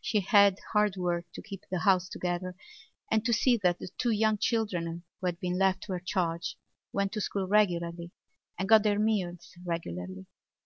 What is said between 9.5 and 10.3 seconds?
regularly.